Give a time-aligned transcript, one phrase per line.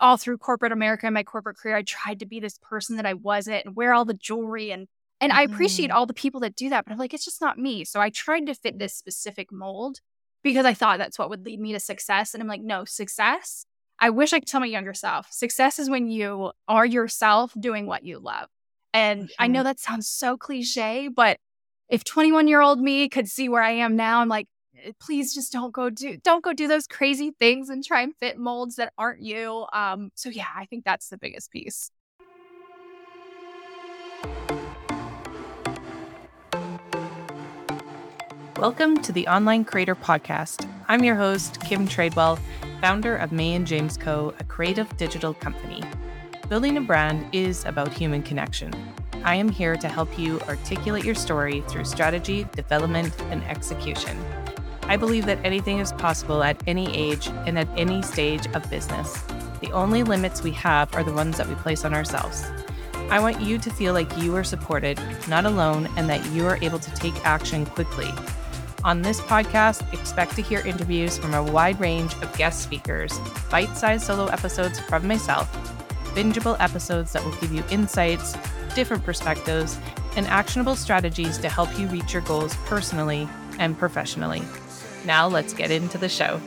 [0.00, 3.06] all through corporate America and my corporate career, I tried to be this person that
[3.06, 4.88] I wasn't and wear all the jewelry and
[5.22, 5.94] and I appreciate Mhm.
[5.94, 7.84] all the people that do that, but I'm like, it's just not me.
[7.84, 10.00] So I tried to fit this specific mold
[10.42, 12.32] because I thought that's what would lead me to success.
[12.32, 13.66] And I'm like, no, success.
[13.98, 17.86] I wish I could tell my younger self, success is when you are yourself doing
[17.86, 18.48] what you love.
[18.94, 19.64] And I know Mhm.
[19.64, 21.38] that sounds so cliche, but
[21.88, 24.50] if 21 year old me could see where I am now, I'm like, "Eh,
[24.98, 28.38] please just don't go do don't go do those crazy things and try and fit
[28.38, 29.66] molds that aren't you.
[29.72, 31.90] Um, so yeah, I think that's the biggest piece.
[38.56, 40.68] Welcome to the Online Creator Podcast.
[40.86, 42.38] I'm your host, Kim Tradewell,
[42.80, 45.82] founder of May and James Co., a creative digital company.
[46.50, 48.74] Building a brand is about human connection.
[49.24, 54.18] I am here to help you articulate your story through strategy, development, and execution.
[54.90, 59.22] I believe that anything is possible at any age and at any stage of business.
[59.60, 62.44] The only limits we have are the ones that we place on ourselves.
[63.08, 66.58] I want you to feel like you are supported, not alone, and that you are
[66.60, 68.10] able to take action quickly.
[68.82, 73.16] On this podcast, expect to hear interviews from a wide range of guest speakers,
[73.48, 75.48] bite sized solo episodes from myself,
[76.16, 78.36] bingeable episodes that will give you insights,
[78.74, 79.78] different perspectives,
[80.16, 83.28] and actionable strategies to help you reach your goals personally
[83.60, 84.42] and professionally.
[85.04, 86.40] Now, let's get into the show.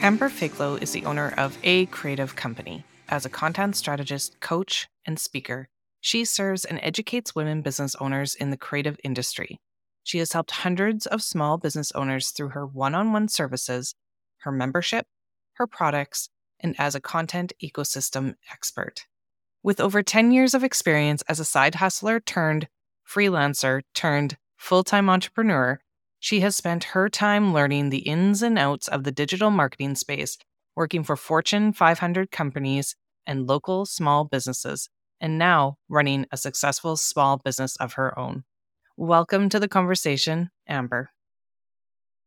[0.00, 2.84] Amber Figlow is the owner of A Creative Company.
[3.08, 5.68] As a content strategist, coach, and speaker,
[6.00, 9.58] she serves and educates women business owners in the creative industry.
[10.04, 13.96] She has helped hundreds of small business owners through her one on one services,
[14.42, 15.06] her membership,
[15.54, 16.28] her products,
[16.60, 19.06] and as a content ecosystem expert.
[19.66, 22.68] With over 10 years of experience as a side hustler turned
[23.04, 25.80] freelancer turned full time entrepreneur,
[26.20, 30.38] she has spent her time learning the ins and outs of the digital marketing space,
[30.76, 32.94] working for Fortune 500 companies
[33.26, 34.88] and local small businesses,
[35.20, 38.44] and now running a successful small business of her own.
[38.96, 41.10] Welcome to the conversation, Amber.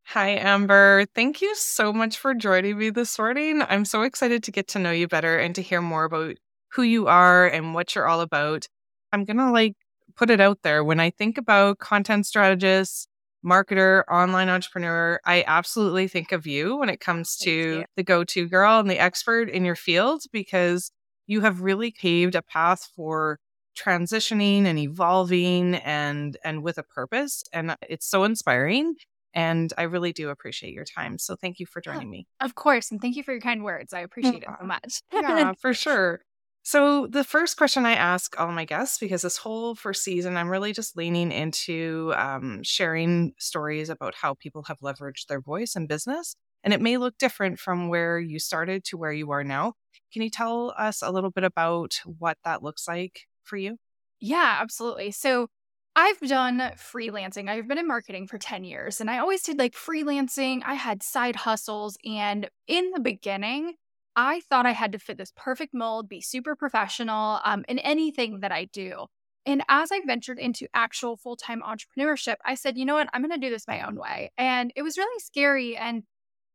[0.08, 1.06] Hi, Amber.
[1.14, 3.62] Thank you so much for joining me this morning.
[3.62, 6.36] I'm so excited to get to know you better and to hear more about
[6.72, 8.66] who you are and what you're all about.
[9.12, 9.74] I'm going to like
[10.16, 10.84] put it out there.
[10.84, 13.06] When I think about content strategists,
[13.44, 18.48] marketer, online entrepreneur, I absolutely think of you when it comes to the go to
[18.48, 20.90] girl and the expert in your field because
[21.26, 23.38] you have really paved a path for
[23.78, 28.94] transitioning and evolving and and with a purpose and it's so inspiring
[29.32, 31.18] and I really do appreciate your time.
[31.18, 32.26] So thank you for joining me.
[32.40, 32.90] Of course.
[32.90, 33.92] And thank you for your kind words.
[33.92, 35.02] I appreciate it so much.
[35.12, 36.20] Yeah, for sure.
[36.62, 40.48] So, the first question I ask all my guests, because this whole first season, I'm
[40.50, 45.86] really just leaning into um, sharing stories about how people have leveraged their voice in
[45.86, 46.36] business.
[46.62, 49.74] And it may look different from where you started to where you are now.
[50.12, 53.78] Can you tell us a little bit about what that looks like for you?
[54.20, 55.10] Yeah, absolutely.
[55.12, 55.48] So
[55.96, 57.48] I've done freelancing.
[57.48, 60.62] I've been in marketing for 10 years and I always did like freelancing.
[60.64, 61.96] I had side hustles.
[62.04, 63.74] And in the beginning,
[64.16, 68.40] I thought I had to fit this perfect mold, be super professional um, in anything
[68.40, 69.06] that I do.
[69.46, 73.08] And as I ventured into actual full time entrepreneurship, I said, you know what?
[73.12, 74.30] I'm going to do this my own way.
[74.36, 75.76] And it was really scary.
[75.76, 76.02] And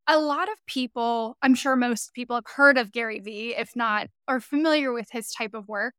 [0.06, 4.08] a lot of people, I'm sure most people have heard of Gary Vee, if not,
[4.28, 5.94] are familiar with his type of work.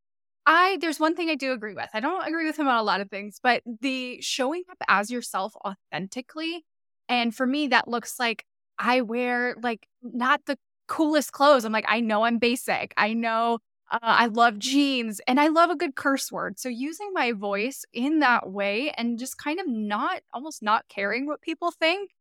[0.46, 1.90] I there's one thing I do agree with.
[1.94, 5.12] I don't agree with him on a lot of things, but the showing up as
[5.12, 6.64] yourself authentically,
[7.10, 8.46] and for me that looks like
[8.80, 11.66] I wear like not the coolest clothes.
[11.66, 12.94] I'm like I know I'm basic.
[12.98, 13.60] I know
[13.92, 16.60] uh, I love jeans and I love a good curse word.
[16.60, 21.26] So using my voice in that way and just kind of not almost not caring
[21.26, 22.12] what people think.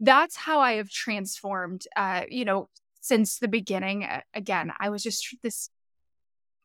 [0.00, 1.86] That's how I have transformed.
[1.96, 2.68] Uh, you know,
[3.02, 4.06] since the beginning.
[4.32, 5.68] Again, I was just this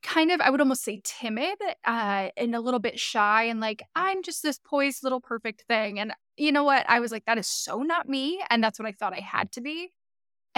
[0.02, 3.82] kind of I would almost say timid uh and a little bit shy and like
[3.96, 7.36] I'm just this poised little perfect thing and you know what I was like that
[7.36, 9.90] is so not me and that's what I thought I had to be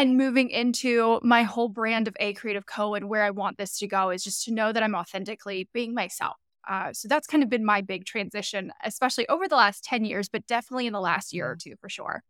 [0.00, 3.78] and moving into my whole brand of a creative co and where I want this
[3.78, 6.36] to go is just to know that I'm authentically being myself
[6.68, 10.28] uh, so that's kind of been my big transition especially over the last 10 years
[10.28, 12.22] but definitely in the last year or two for sure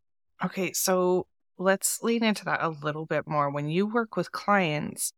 [0.42, 1.26] Okay, so
[1.58, 3.50] let's lean into that a little bit more.
[3.50, 5.12] When you work with clients,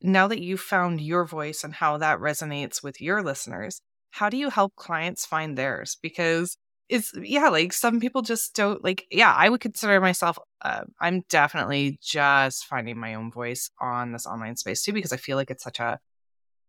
[0.00, 3.82] now that you've found your voice and how that resonates with your listeners,
[4.12, 5.98] how do you help clients find theirs?
[6.00, 6.56] Because
[6.90, 11.24] it's, yeah, like some people just don't, like, yeah, I would consider myself, uh, I'm
[11.28, 15.50] definitely just finding my own voice on this online space too, because I feel like
[15.50, 15.98] it's such a,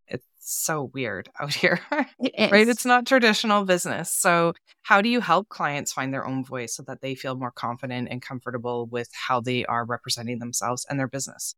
[0.07, 1.79] it's so weird out here,
[2.19, 2.67] it right?
[2.67, 4.11] It's not traditional business.
[4.13, 4.53] So,
[4.83, 8.09] how do you help clients find their own voice so that they feel more confident
[8.11, 11.55] and comfortable with how they are representing themselves and their business?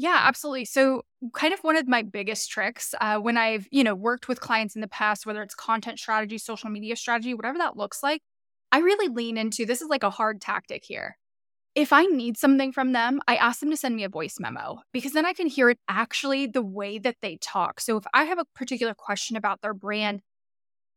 [0.00, 0.64] Yeah, absolutely.
[0.64, 1.02] So,
[1.34, 4.74] kind of one of my biggest tricks uh, when I've you know worked with clients
[4.74, 8.22] in the past, whether it's content strategy, social media strategy, whatever that looks like,
[8.72, 11.16] I really lean into this is like a hard tactic here
[11.76, 14.80] if I need something from them, I ask them to send me a voice memo
[14.92, 17.80] because then I can hear it actually the way that they talk.
[17.80, 20.22] So if I have a particular question about their brand,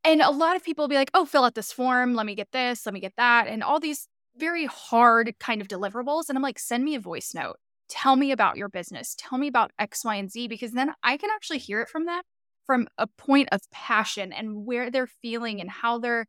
[0.04, 2.36] and a lot of people will be like, oh, fill out this form, let me
[2.36, 4.08] get this, let me get that, and all these
[4.38, 6.26] very hard kind of deliverables.
[6.30, 7.58] And I'm like, send me a voice note.
[7.94, 9.16] Tell me about your business.
[9.20, 12.08] Tell me about X, Y, and Z, because then I can actually hear it from
[12.08, 12.24] them
[12.66, 16.26] from a point of passion and where they're feeling and how they're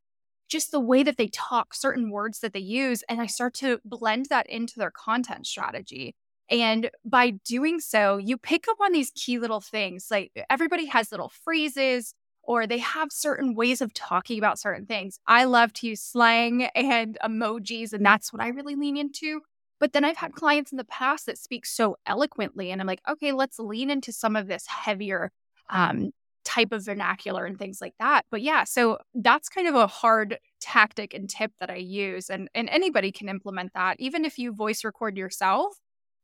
[0.47, 3.81] just the way that they talk, certain words that they use, and I start to
[3.83, 6.15] blend that into their content strategy.
[6.51, 10.09] And by doing so, you pick up on these key little things.
[10.11, 12.13] Like everybody has little phrases
[12.43, 15.19] or they have certain ways of talking about certain things.
[15.27, 19.41] I love to use slang and emojis, and that's what I really lean into.
[19.85, 23.03] But then I've had clients in the past that speak so eloquently, and I'm like,
[23.07, 25.31] okay, let's lean into some of this heavier
[25.69, 26.11] um,
[26.43, 28.23] type of vernacular and things like that.
[28.31, 32.49] But yeah, so that's kind of a hard tactic and tip that I use and
[32.55, 35.77] and anybody can implement that even if you voice record yourself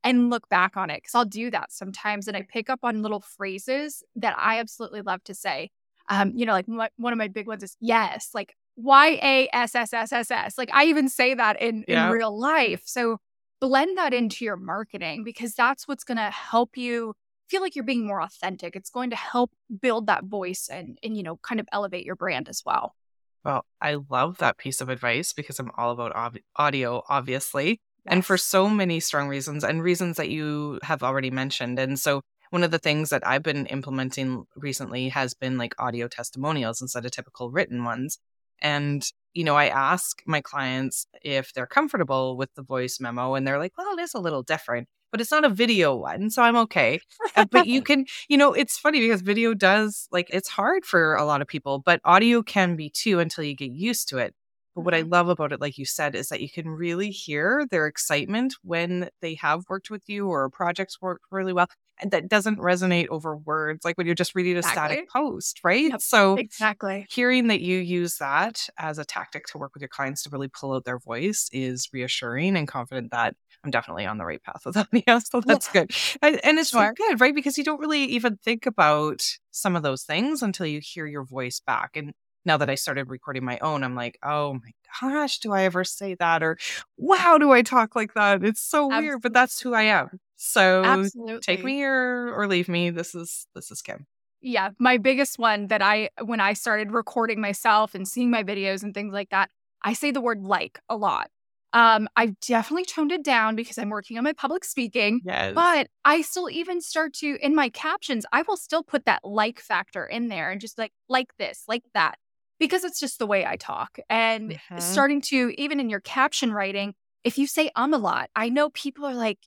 [0.03, 3.03] and look back on it cuz I'll do that sometimes and I pick up on
[3.03, 5.69] little phrases that I absolutely love to say.
[6.09, 9.49] Um you know like my, one of my big ones is yes, like Y A
[9.53, 10.57] S S S S S.
[10.57, 12.07] Like I even say that in yeah.
[12.07, 12.81] in real life.
[12.85, 13.19] So
[13.61, 17.13] blend that into your marketing because that's what's going to help you
[17.47, 18.75] feel like you're being more authentic.
[18.75, 22.15] It's going to help build that voice and and you know kind of elevate your
[22.15, 22.95] brand as well.
[23.43, 27.77] Well, I love that piece of advice because I'm all about ob- audio, obviously, yes.
[28.05, 31.79] and for so many strong reasons and reasons that you have already mentioned.
[31.79, 32.21] And so,
[32.51, 37.05] one of the things that I've been implementing recently has been like audio testimonials instead
[37.05, 38.19] of typical written ones.
[38.61, 39.03] And,
[39.33, 43.59] you know, I ask my clients if they're comfortable with the voice memo, and they're
[43.59, 46.29] like, well, it is a little different but it's not a video one.
[46.29, 47.01] So I'm okay.
[47.35, 51.15] Uh, but you can, you know, it's funny because video does like it's hard for
[51.15, 54.33] a lot of people, but audio can be too until you get used to it.
[54.75, 55.11] But what I mm-hmm.
[55.11, 59.09] love about it, like you said, is that you can really hear their excitement when
[59.21, 61.67] they have worked with you or a project's worked really well.
[62.01, 64.95] And that doesn't resonate over words, like when you're just reading a exactly.
[64.95, 65.91] static post, right?
[65.91, 67.05] Yep, so, exactly.
[67.11, 70.47] Hearing that you use that as a tactic to work with your clients to really
[70.47, 74.63] pull out their voice is reassuring and confident that I'm definitely on the right path
[74.65, 75.19] with audio.
[75.31, 75.85] So that's yeah.
[75.85, 76.39] good.
[76.43, 76.93] And it's sure.
[76.93, 77.35] good, right?
[77.35, 79.21] Because you don't really even think about
[79.51, 81.91] some of those things until you hear your voice back.
[81.95, 82.13] And
[82.45, 85.83] now that I started recording my own, I'm like, oh my gosh, do I ever
[85.83, 86.43] say that?
[86.43, 86.57] Or
[86.97, 88.43] wow, do I talk like that?
[88.43, 89.07] It's so Absolutely.
[89.07, 90.19] weird, but that's who I am.
[90.35, 91.39] So Absolutely.
[91.41, 92.89] take me or or leave me.
[92.89, 94.07] This is this is Kim.
[94.41, 98.81] Yeah, my biggest one that I when I started recording myself and seeing my videos
[98.81, 99.49] and things like that,
[99.83, 101.29] I say the word like a lot.
[101.73, 105.21] Um, I've definitely toned it down because I'm working on my public speaking.
[105.23, 105.53] Yes.
[105.53, 109.59] But I still even start to in my captions, I will still put that like
[109.59, 112.17] factor in there and just like like this, like that.
[112.61, 113.97] Because it's just the way I talk.
[114.09, 114.79] And mm-hmm.
[114.79, 116.93] starting to even in your caption writing,
[117.23, 119.39] if you say um a lot, I know people are like,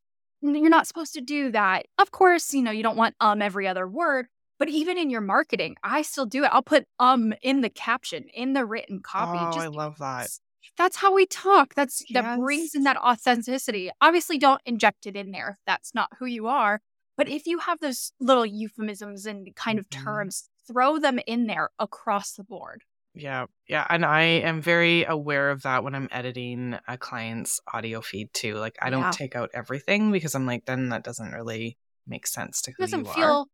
[0.42, 1.86] you're not supposed to do that.
[1.96, 4.26] Of course, you know, you don't want um every other word,
[4.58, 6.50] but even in your marketing, I still do it.
[6.52, 9.38] I'll put um in the caption, in the written copy.
[9.58, 10.28] Oh, I love that
[10.76, 11.74] that's how we talk.
[11.74, 12.22] That's yes.
[12.22, 13.90] that brings in that authenticity.
[14.00, 16.80] Obviously, don't inject it in there if that's not who you are.
[17.16, 20.04] But if you have those little euphemisms and kind of mm-hmm.
[20.04, 22.82] terms, throw them in there across the board.
[23.14, 28.00] Yeah, yeah, and I am very aware of that when I'm editing a client's audio
[28.00, 28.54] feed too.
[28.56, 29.10] Like, I don't yeah.
[29.12, 32.86] take out everything because I'm like, then that doesn't really make sense to who it
[32.86, 33.44] doesn't you feel, are.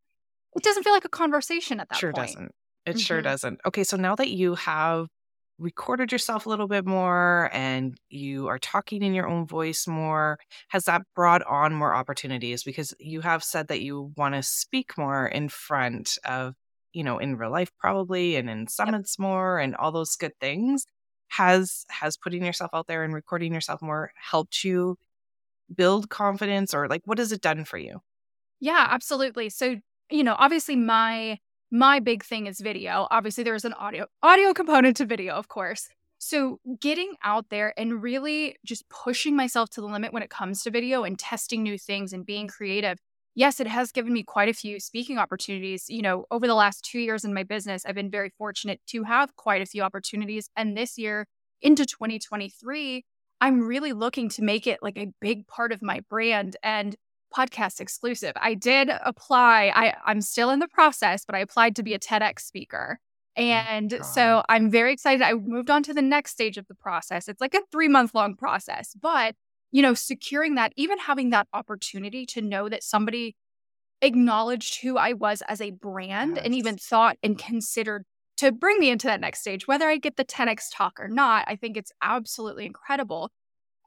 [0.56, 2.28] It doesn't feel like a conversation at that sure point.
[2.28, 2.54] doesn't.
[2.86, 2.98] It mm-hmm.
[2.98, 3.60] sure doesn't.
[3.66, 5.08] Okay, so now that you have
[5.58, 10.38] recorded yourself a little bit more and you are talking in your own voice more
[10.68, 14.96] has that brought on more opportunities because you have said that you want to speak
[14.96, 16.54] more in front of
[16.92, 19.22] you know in real life probably and in summits yep.
[19.22, 20.86] more and all those good things
[21.28, 24.96] has has putting yourself out there and recording yourself more helped you
[25.74, 28.00] build confidence or like what has it done for you
[28.58, 29.76] yeah absolutely so
[30.10, 31.38] you know obviously my
[31.70, 33.06] my big thing is video.
[33.10, 35.88] Obviously, there's an audio audio component to video, of course.
[36.18, 40.62] So, getting out there and really just pushing myself to the limit when it comes
[40.62, 42.98] to video and testing new things and being creative.
[43.40, 45.86] Yes, it has given me quite a few speaking opportunities.
[45.88, 49.04] You know, over the last two years in my business, I've been very fortunate to
[49.04, 50.50] have quite a few opportunities.
[50.56, 51.26] And this year
[51.62, 53.02] into 2023,
[53.40, 56.58] I'm really looking to make it like a big part of my brand.
[56.62, 56.96] And
[57.34, 58.32] podcast exclusive.
[58.36, 59.72] I did apply.
[59.74, 62.98] I, I'm still in the process, but I applied to be a TEDx speaker.
[63.38, 65.22] Oh and oh so I'm very excited.
[65.22, 67.26] I moved on to the next stage of the process.
[67.26, 69.34] It's like a three month long process, but
[69.72, 73.36] you know, securing that, even having that opportunity to know that somebody
[74.02, 76.44] acknowledged who I was as a brand yes.
[76.44, 78.04] and even thought and considered
[78.38, 81.44] to bring me into that next stage, whether I get the TEDx talk or not,
[81.46, 83.30] I think it's absolutely incredible.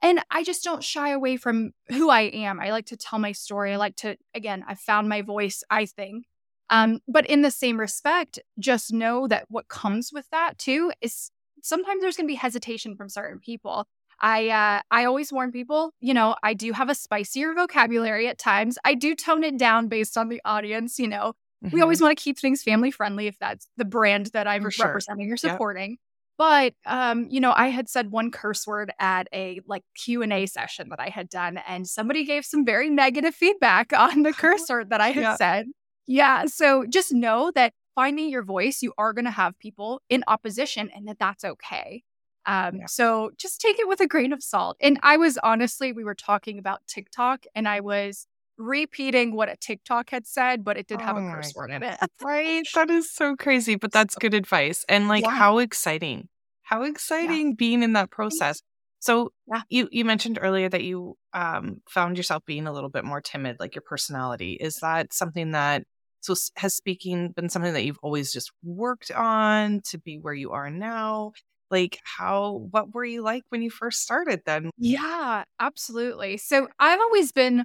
[0.00, 2.60] And I just don't shy away from who I am.
[2.60, 3.72] I like to tell my story.
[3.72, 6.26] I like to, again, I found my voice, I think.
[6.70, 11.30] Um, but in the same respect, just know that what comes with that too is
[11.62, 13.86] sometimes there's going to be hesitation from certain people.
[14.20, 18.38] I uh, I always warn people, you know, I do have a spicier vocabulary at
[18.38, 18.78] times.
[18.84, 20.98] I do tone it down based on the audience.
[20.98, 21.74] You know, mm-hmm.
[21.74, 24.86] we always want to keep things family friendly if that's the brand that I'm sure.
[24.86, 25.90] representing or supporting.
[25.90, 25.98] Yep.
[26.36, 30.32] But um, you know, I had said one curse word at a like Q and
[30.32, 34.32] A session that I had done, and somebody gave some very negative feedback on the
[34.34, 35.66] curse word that I had said.
[36.06, 40.24] Yeah, so just know that finding your voice, you are going to have people in
[40.26, 42.02] opposition, and that that's okay.
[42.46, 42.86] Um, yeah.
[42.86, 44.76] So just take it with a grain of salt.
[44.80, 49.56] And I was honestly, we were talking about TikTok and I was repeating what a
[49.56, 51.98] TikTok had said, but it did have oh a curse word in it.
[52.22, 52.66] right.
[52.74, 54.84] That is so crazy, but that's good advice.
[54.88, 55.30] And like, yeah.
[55.30, 56.28] how exciting.
[56.62, 57.54] How exciting yeah.
[57.56, 58.62] being in that process.
[59.00, 59.60] So yeah.
[59.68, 63.56] you you mentioned earlier that you um, found yourself being a little bit more timid,
[63.60, 64.54] like your personality.
[64.54, 65.84] Is that something that
[66.20, 70.52] so has speaking been something that you've always just worked on to be where you
[70.52, 71.32] are now?
[71.74, 74.70] Like how what were you like when you first started then?
[74.78, 76.36] Yeah absolutely.
[76.38, 77.64] So i've always been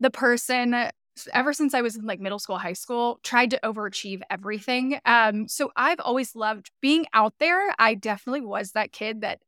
[0.00, 0.90] the person
[1.32, 5.46] ever since i was in like middle school high school tried to overachieve everything um
[5.46, 7.72] so i've always loved being out there.
[7.78, 9.38] I definitely was that kid that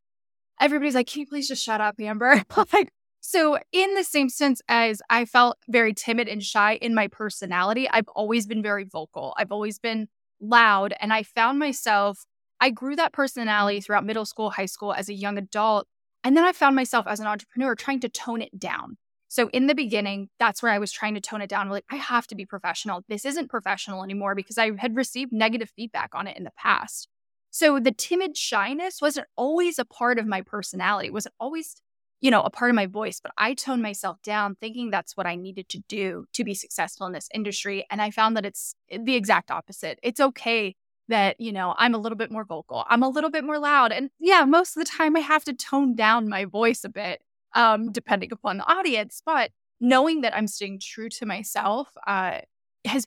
[0.60, 2.42] everybody's like can you please just shut up amber?
[2.72, 7.08] Like so in the same sense as i felt very timid and shy in my
[7.08, 9.34] personality i've always been very vocal.
[9.36, 10.08] I've always been
[10.40, 12.25] loud and i found myself
[12.60, 15.86] I grew that personality throughout middle school, high school, as a young adult.
[16.25, 18.96] And then I found myself as an entrepreneur trying to tone it down.
[19.28, 21.68] So in the beginning, that's where I was trying to tone it down.
[21.68, 23.02] Like, I have to be professional.
[23.08, 27.08] This isn't professional anymore because I had received negative feedback on it in the past.
[27.50, 31.76] So the timid shyness wasn't always a part of my personality, it wasn't always,
[32.20, 35.26] you know, a part of my voice, but I toned myself down thinking that's what
[35.26, 37.86] I needed to do to be successful in this industry.
[37.90, 39.98] And I found that it's the exact opposite.
[40.02, 40.76] It's okay
[41.08, 42.84] that, you know, I'm a little bit more vocal.
[42.88, 43.92] I'm a little bit more loud.
[43.92, 47.22] And yeah, most of the time I have to tone down my voice a bit,
[47.54, 49.22] um, depending upon the audience.
[49.25, 52.40] But knowing that I'm staying true to myself uh,
[52.84, 53.06] has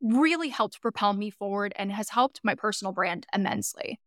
[0.00, 3.98] really helped propel me forward and has helped my personal brand immensely.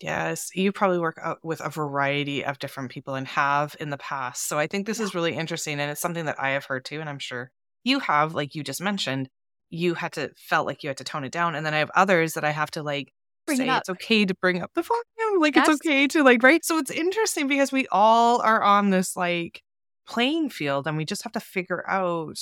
[0.00, 4.48] Yes, you probably work with a variety of different people and have in the past.
[4.48, 5.04] So I think this yeah.
[5.04, 5.78] is really interesting.
[5.78, 7.00] And it's something that I have heard too.
[7.00, 7.52] And I'm sure
[7.84, 9.28] you have, like you just mentioned,
[9.72, 11.54] you had to felt like you had to tone it down.
[11.54, 13.12] And then I have others that I have to like
[13.46, 15.40] bring say it it's okay to bring up the volume.
[15.40, 15.66] Like yes.
[15.66, 16.64] it's okay to like right.
[16.64, 19.62] So it's interesting because we all are on this like
[20.06, 22.38] playing field and we just have to figure out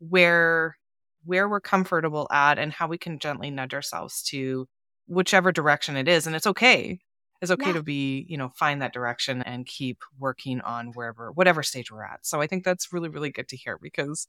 [0.00, 0.76] where
[1.24, 4.66] where we're comfortable at and how we can gently nudge ourselves to
[5.06, 6.26] whichever direction it is.
[6.26, 6.98] And it's okay.
[7.40, 7.72] It's okay yeah.
[7.74, 12.04] to be, you know, find that direction and keep working on wherever, whatever stage we're
[12.04, 12.24] at.
[12.26, 14.26] So I think that's really, really good to hear because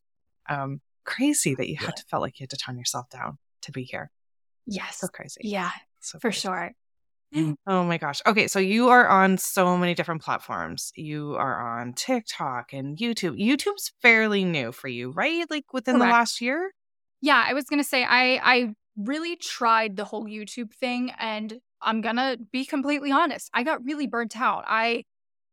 [0.49, 3.71] um, crazy that you had to felt like you had to tone yourself down to
[3.71, 4.11] be here.
[4.67, 4.99] Yes.
[4.99, 5.41] So crazy.
[5.43, 5.71] Yeah.
[6.01, 6.41] So for crazy.
[6.41, 6.71] sure.
[7.33, 7.55] Mm.
[7.65, 8.21] Oh my gosh.
[8.25, 10.91] Okay, so you are on so many different platforms.
[10.95, 13.37] You are on TikTok and YouTube.
[13.37, 15.45] YouTube's fairly new for you, right?
[15.49, 16.09] Like within Correct.
[16.09, 16.71] the last year?
[17.21, 21.59] Yeah, I was going to say I I really tried the whole YouTube thing and
[21.81, 23.49] I'm going to be completely honest.
[23.53, 24.63] I got really burnt out.
[24.67, 25.03] I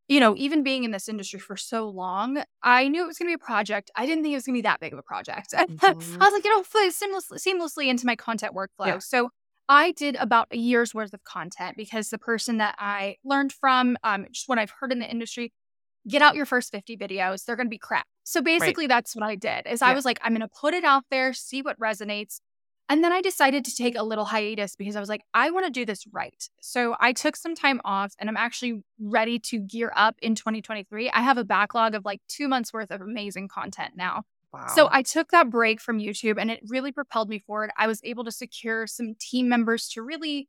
[0.09, 3.27] you know, even being in this industry for so long, I knew it was going
[3.27, 3.91] to be a project.
[3.97, 5.55] I didn't think it was going to be that big of a project.
[5.65, 6.23] Mm-hmm.
[6.23, 8.87] I was like, you know, fit seamlessly, seamlessly into my content workflow.
[8.87, 8.99] Yeah.
[8.99, 9.31] So
[9.69, 13.97] I did about a year's worth of content because the person that I learned from,
[14.05, 15.53] um, just what I've heard in the industry,
[16.07, 17.45] get out your first 50 videos.
[17.45, 18.07] They're going to be crap.
[18.25, 18.89] So basically, right.
[18.89, 19.67] that's what I did.
[19.67, 19.89] Is yeah.
[19.89, 22.41] I was like, I'm going to put it out there, see what resonates.
[22.89, 25.65] And then I decided to take a little hiatus because I was like, I want
[25.67, 26.49] to do this right.
[26.61, 31.11] So I took some time off and I'm actually ready to gear up in 2023.
[31.11, 34.25] I have a backlog of like two months worth of amazing content now.
[34.53, 34.67] Wow.
[34.69, 37.71] So I took that break from YouTube and it really propelled me forward.
[37.77, 40.49] I was able to secure some team members to really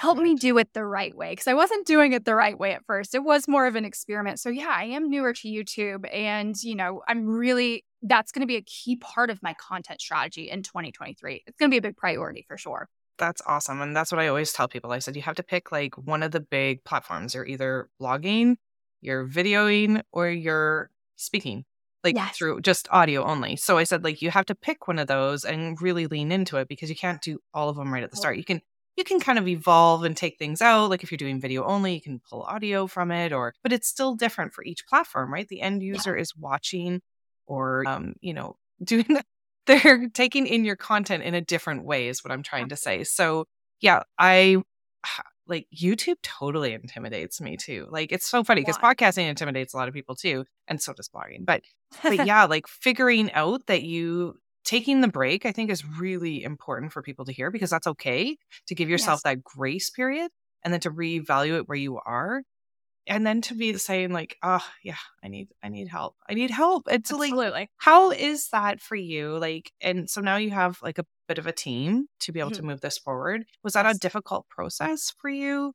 [0.00, 2.72] help me do it the right way because I wasn't doing it the right way
[2.72, 3.14] at first.
[3.14, 4.40] It was more of an experiment.
[4.40, 8.46] So yeah, I am newer to YouTube and you know, I'm really that's going to
[8.46, 11.44] be a key part of my content strategy in 2023.
[11.46, 12.88] It's going to be a big priority for sure.
[13.18, 13.82] That's awesome.
[13.82, 14.90] And that's what I always tell people.
[14.90, 17.34] I said you have to pick like one of the big platforms.
[17.34, 18.56] You're either blogging,
[19.02, 21.64] you're videoing, or you're speaking.
[22.02, 22.38] like Yes.
[22.38, 23.56] through just audio only.
[23.56, 26.56] So I said like you have to pick one of those and really lean into
[26.56, 28.38] it because you can't do all of them right at the start.
[28.38, 28.62] You can
[29.00, 30.90] you can kind of evolve and take things out.
[30.90, 33.88] Like if you're doing video only, you can pull audio from it or but it's
[33.88, 35.48] still different for each platform, right?
[35.48, 37.00] The end user is watching
[37.46, 39.24] or um, you know, doing the,
[39.64, 43.04] they're taking in your content in a different way is what I'm trying to say.
[43.04, 43.46] So
[43.80, 44.58] yeah, I
[45.46, 47.86] like YouTube totally intimidates me too.
[47.90, 51.08] Like it's so funny because podcasting intimidates a lot of people too, and so does
[51.08, 51.46] blogging.
[51.46, 51.62] But
[52.02, 56.92] but yeah, like figuring out that you taking the break, I think is really important
[56.92, 58.36] for people to hear because that's okay
[58.66, 59.22] to give yourself Yes.
[59.24, 60.30] that grace period
[60.62, 62.42] and then to reevaluate where you are.
[63.06, 66.16] And then to be saying like, oh yeah, I need I need help.
[66.28, 66.84] I need help.
[66.90, 67.70] It's like Absolutely.
[67.78, 69.38] how is that for you?
[69.38, 72.50] Like, and so now you have like a bit of a team to be able
[72.52, 72.66] to Mhm.
[72.66, 73.46] move this forward.
[73.64, 75.74] Was that a difficult process for you?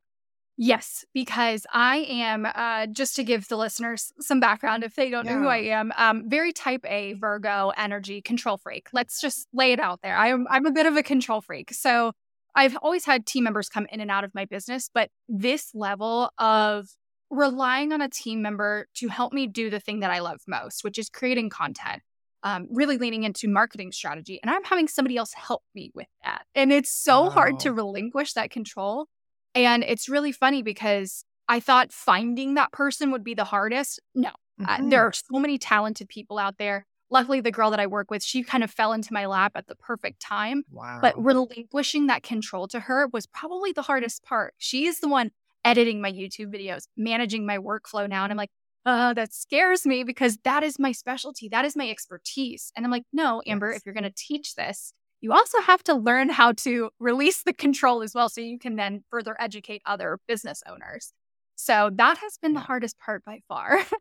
[0.57, 5.25] Yes, because I am uh, just to give the listeners some background if they don't
[5.25, 5.91] know who I am.
[5.97, 8.87] Um, very type A Virgo energy control freak.
[8.93, 10.15] Let's just lay it out there.
[10.15, 12.13] I'm I'm a bit of a control freak, so
[12.55, 16.31] I've always had team members come in and out of my business, but this level
[16.37, 16.87] of
[17.29, 20.85] relying on a team member to help me do the thing that I love most,
[20.85, 22.01] which is creating content.
[22.43, 26.45] Um, really leaning into marketing strategy, and I'm having somebody else help me with that,
[26.53, 29.07] and it's so hard to relinquish that control.
[29.55, 33.99] And it's really funny because I thought finding that person would be the hardest.
[34.13, 34.31] No,
[34.67, 34.89] uh, Mhm.
[34.89, 36.85] there are so many talented people out there.
[37.11, 39.67] Luckily, the girl that I work with, she kind of fell into my lap at
[39.67, 40.63] the perfect time.
[40.71, 40.99] Wow.
[41.01, 44.55] But relinquishing that control to her was probably the hardest part.
[44.57, 45.31] She is the one
[45.63, 48.23] editing my YouTube videos, managing my workflow now.
[48.23, 48.49] And I'm like,
[48.85, 51.47] uh, that scares me because that is my specialty.
[51.49, 52.71] That is my expertise.
[52.75, 53.77] And I'm like, no, Amber, Yes.
[53.77, 57.53] if you're going to teach this, you also have to learn how to release the
[57.53, 61.13] control as well so you can then further educate other business owners.
[61.55, 63.79] So that has been the hardest part by far.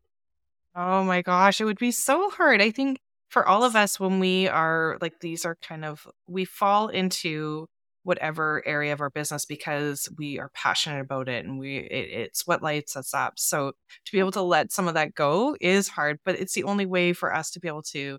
[0.77, 2.61] Oh my gosh, it would be so hard.
[2.61, 6.45] I think for all of us, when we are like, these are kind of, we
[6.45, 7.69] fall into
[8.03, 12.47] whatever area of our business because we are passionate about it and we, it, it's
[12.47, 13.35] what lights us up.
[13.39, 13.73] So
[14.05, 16.87] to be able to let some of that go is hard, but it's the only
[16.87, 18.19] way for us to be able to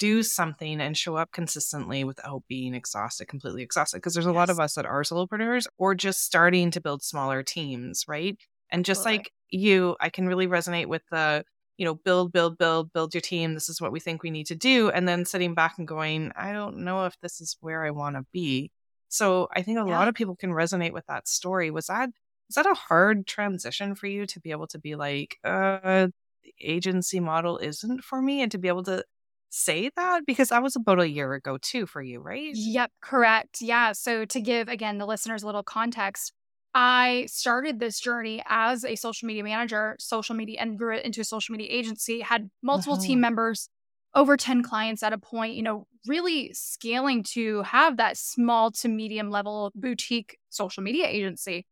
[0.00, 3.98] do something and show up consistently without being exhausted, completely exhausted.
[3.98, 7.44] Because there's a lot of us that are solopreneurs or just starting to build smaller
[7.44, 8.36] teams, right?
[8.70, 9.18] And just Absolutely.
[9.18, 11.44] like you, I can really resonate with the,
[11.76, 13.54] you know, build, build, build, build your team.
[13.54, 14.90] This is what we think we need to do.
[14.90, 18.16] And then sitting back and going, I don't know if this is where I want
[18.16, 18.72] to be.
[19.08, 19.96] So I think a Yeah.
[19.96, 21.70] lot of people can resonate with that story.
[21.70, 22.10] Was that
[22.48, 26.08] was that a hard transition for you to be able to be like, uh,
[26.42, 29.04] the agency model isn't for me and to be able to
[29.50, 30.22] say that?
[30.26, 32.52] Because that was about a year ago too for you, right?
[32.54, 33.60] Yep, correct.
[33.60, 33.92] Yeah.
[33.92, 36.32] So to give again the listeners a little context,
[36.72, 41.20] I started this journey as a social media manager, social media, and grew it into
[41.20, 43.30] a social media agency, had multiple team uh-huh.
[43.30, 43.68] members,
[44.14, 48.88] over 10 clients at a point, you know, really scaling to have that small to
[48.88, 51.66] medium level boutique social media agency.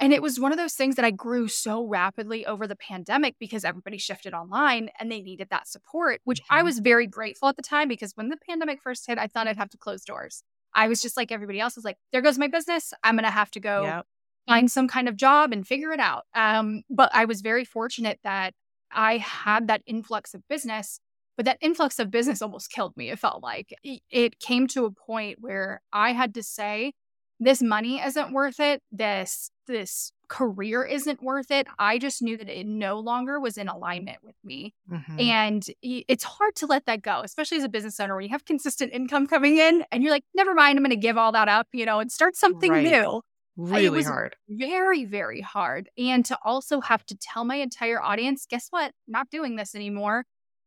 [0.00, 3.36] And it was one of those things that I grew so rapidly over the pandemic
[3.38, 6.64] because everybody shifted online and they needed that support, which I Mhm.
[6.64, 9.58] was very grateful at the time because when the pandemic first hit, I thought I'd
[9.58, 10.42] have to close doors.
[10.72, 12.94] I was just like everybody else, was like, there goes my business.
[13.04, 14.06] I'm going to have to go Yep.
[14.48, 16.24] find some kind of job and figure it out.
[16.34, 18.54] Um, but I was very fortunate that
[18.90, 20.98] I had that influx of business,
[21.36, 23.10] but that influx of business almost killed me.
[23.10, 26.94] It felt like it, it came to a point where I had to say,
[27.42, 28.82] this money isn't worth it.
[28.92, 31.66] This this career isn't worth it.
[31.78, 34.74] I just knew that it no longer was in alignment with me.
[34.90, 35.20] Mhm.
[35.20, 38.44] And it's hard to let that go, especially as a business owner when you have
[38.44, 41.48] consistent income coming in and you're like, never mind, I'm going to give all that
[41.48, 42.84] up, you know, and start something Right.
[42.84, 43.22] new
[43.56, 44.36] really was- hard.
[44.48, 45.90] very, very hard.
[45.98, 48.92] And to also have to tell my entire audience, guess what?
[49.08, 50.26] Not doing this anymore.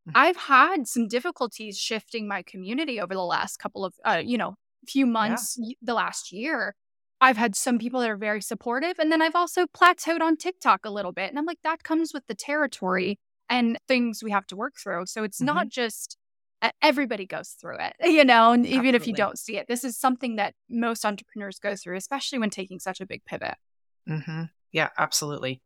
[0.10, 0.12] Mhm.
[0.16, 4.56] I've had some difficulties shifting my community over the last couple of, uh, you know,
[4.86, 6.76] few months, y- the last year.
[7.24, 9.00] I've had some people that are very supportive.
[9.00, 11.30] And then I've also plateaued on TikTok a little bit.
[11.30, 13.18] And I'm like, that comes with the territory
[13.50, 15.06] and things we have to work through.
[15.06, 16.18] So it's not just
[16.82, 19.98] everybody goes through it, you know, and even if you don't see it, this is
[19.98, 23.56] something that most entrepreneurs go through, especially when taking such a big pivot.
[24.06, 25.62] hmm Yeah, absolutely.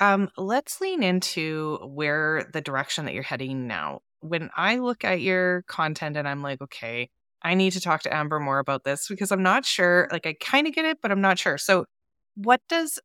[0.00, 4.00] Um, let's lean into where the direction that you're heading now.
[4.20, 7.10] When I look at your content and I'm like, okay,
[7.42, 10.08] I need to talk to Amber more about this because I'm not sure.
[10.12, 11.58] Like, I kind of get it, but I'm not sure.
[11.58, 11.86] So,
[12.34, 12.98] what does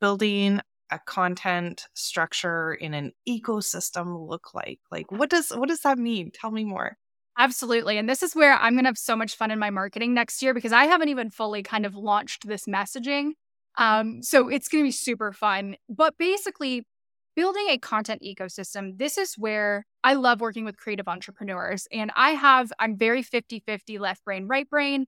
[0.00, 4.78] building a content structure in an ecosystem look like?
[4.90, 6.30] Like, what does what does that mean?
[6.32, 6.96] Tell me more.
[7.38, 7.96] Absolutely.
[7.96, 10.42] And this is where I'm going to have so much fun in my marketing next
[10.42, 13.30] year because I haven't even fully kind of launched this messaging.
[13.78, 15.76] Um, so it's going to be super fun.
[15.88, 16.86] But basically,
[17.34, 21.86] building a content ecosystem, this is where I love working with creative entrepreneurs.
[21.92, 25.06] And I have, I'm very 50 50 left brain, right brain,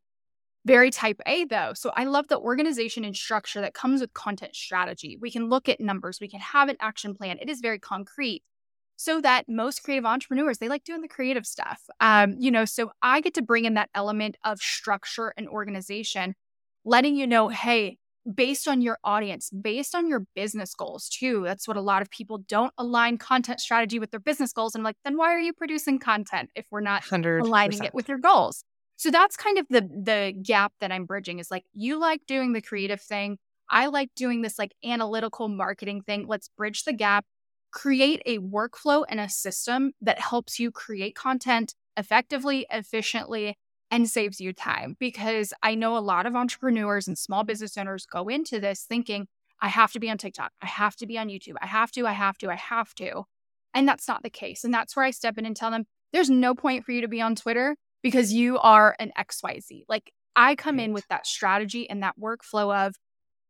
[0.64, 1.72] very type A though.
[1.74, 5.18] So I love the organization and structure that comes with content strategy.
[5.20, 7.38] We can look at numbers, we can have an action plan.
[7.40, 8.42] It is very concrete.
[8.96, 11.82] So that most creative entrepreneurs, they like doing the creative stuff.
[12.00, 16.36] Um, you know, so I get to bring in that element of structure and organization,
[16.84, 17.98] letting you know, hey,
[18.32, 21.42] based on your audience, based on your business goals too.
[21.44, 24.74] That's what a lot of people don't align content strategy with their business goals.
[24.74, 27.40] And I'm like, then why are you producing content if we're not 100%.
[27.42, 28.64] aligning it with your goals?
[28.96, 32.52] So that's kind of the the gap that I'm bridging is like you like doing
[32.52, 33.38] the creative thing.
[33.68, 36.26] I like doing this like analytical marketing thing.
[36.28, 37.24] Let's bridge the gap,
[37.72, 43.56] create a workflow and a system that helps you create content effectively, efficiently,
[43.94, 48.06] and saves you time because I know a lot of entrepreneurs and small business owners
[48.06, 49.28] go into this thinking,
[49.60, 52.04] I have to be on TikTok, I have to be on YouTube, I have to,
[52.04, 53.22] I have to, I have to.
[53.72, 54.64] And that's not the case.
[54.64, 57.08] And that's where I step in and tell them there's no point for you to
[57.08, 59.84] be on Twitter because you are an XYZ.
[59.88, 62.96] Like I come in with that strategy and that workflow of,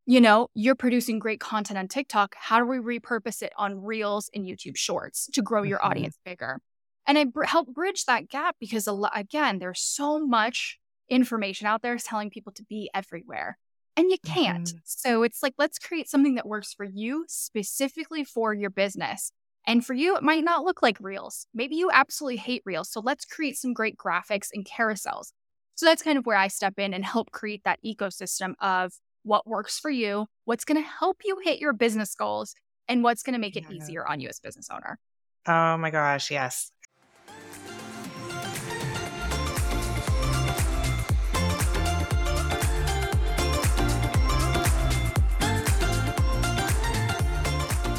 [0.05, 2.35] you know, you're producing great content on TikTok.
[2.39, 5.91] How do we repurpose it on Reels and YouTube Shorts to grow your mm-hmm.
[5.91, 6.61] audience bigger?
[7.07, 11.83] And I br- help bridge that gap because, lo- again, there's so much information out
[11.83, 13.59] there telling people to be everywhere
[13.97, 14.69] and you can't.
[14.69, 14.79] Mm-hmm.
[14.85, 19.33] So it's like, let's create something that works for you specifically for your business.
[19.67, 21.47] And for you, it might not look like Reels.
[21.55, 22.91] Maybe you absolutely hate Reels.
[22.91, 25.33] So let's create some great graphics and carousels.
[25.75, 29.47] So that's kind of where I step in and help create that ecosystem of what
[29.47, 32.55] works for you, what's going to help you hit your business goals,
[32.89, 33.77] and what's going to make it yeah.
[33.77, 34.99] easier on you as business owner.
[35.47, 36.71] Oh my gosh, yes.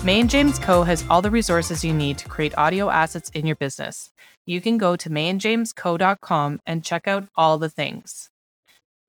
[0.06, 0.84] May & James Co.
[0.84, 4.12] has all the resources you need to create audio assets in your business.
[4.46, 8.30] You can go to mayandjamesco.com and check out all the things.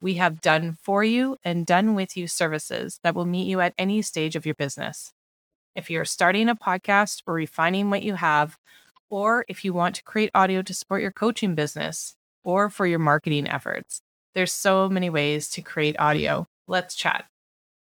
[0.01, 3.75] We have done for you and done with you services that will meet you at
[3.77, 5.13] any stage of your business.
[5.75, 8.57] If you're starting a podcast or refining what you have,
[9.11, 13.01] or if you want to create audio to support your coaching business or for your
[13.01, 14.01] marketing efforts,
[14.35, 16.47] there's so many ways to create audio.
[16.67, 17.27] Let's chat.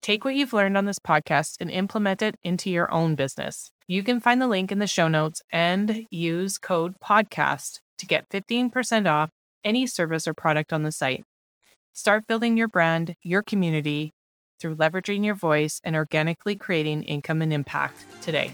[0.02, 3.70] Take what you've learned on this podcast and implement it into your own business.
[3.86, 8.28] You can find the link in the show notes and use code PODCAST to get
[8.30, 9.30] 15% off
[9.62, 11.24] any service or product on the site.
[11.92, 14.14] Start building your brand, your community
[14.58, 18.52] through leveraging your voice and organically creating income and impact today.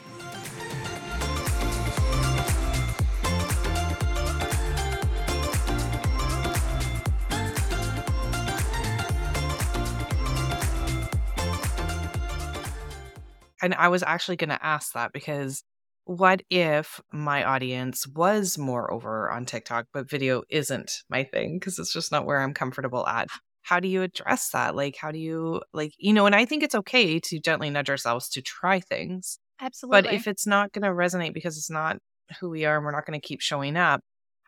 [13.63, 15.63] And I was actually going to ask that because
[16.05, 21.79] what if my audience was more over on TikTok, but video isn't my thing because
[21.79, 23.29] it's just not where I'm comfortable at?
[23.63, 24.77] How do you address that?
[24.77, 27.91] Like, how do you, like, you know, and I think it's okay to gently nudge
[27.91, 29.39] ourselves to try things.
[29.61, 30.03] Absolutely.
[30.03, 31.99] But if it's not going to resonate because it's not
[32.41, 34.01] who we are and we're not going to keep showing up,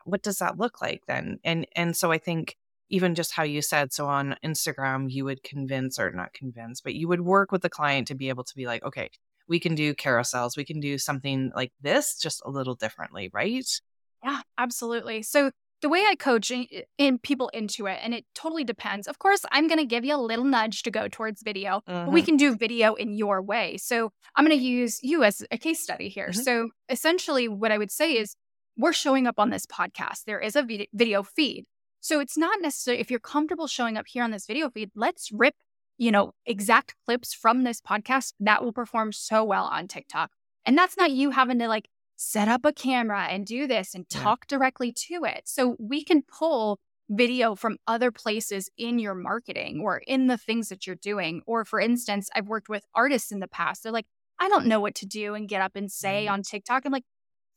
[0.05, 1.39] what does that look like then?
[1.43, 2.55] And and so I think
[2.89, 6.95] even just how you said so on Instagram you would convince or not convince but
[6.95, 9.09] you would work with the client to be able to be like okay
[9.47, 13.81] we can do carousels we can do something like this just a little differently right
[14.23, 16.51] yeah absolutely so the way I coach
[16.97, 19.07] in people into it, and it totally depends.
[19.07, 22.05] Of course, I'm going to give you a little nudge to go towards video, mm-hmm.
[22.05, 22.25] but we mm-hmm.
[22.25, 23.77] can do video in your way.
[23.77, 26.29] So I'm going to use you as a case study here.
[26.29, 26.41] Mm-hmm.
[26.41, 28.35] So essentially, what I would say is
[28.77, 30.25] we're showing up on this podcast.
[30.25, 31.65] There is a video feed.
[32.01, 35.31] So it's not necessary if you're comfortable showing up here on this video feed, let's
[35.31, 35.55] rip,
[35.97, 40.31] you know, exact clips from this podcast that will perform so well on TikTok.
[40.65, 44.07] And that's not you having to like set up a camera and do this and
[44.09, 44.57] talk yeah.
[44.57, 45.43] directly to it.
[45.45, 50.69] So we can pull video from other places in your marketing or in the things
[50.69, 51.41] that you're doing.
[51.47, 53.83] Or for instance, I've worked with artists in the past.
[53.83, 54.05] They're like,
[54.39, 56.33] I don't know what to do and get up and say mm-hmm.
[56.33, 56.83] on TikTok.
[56.85, 57.03] I'm like,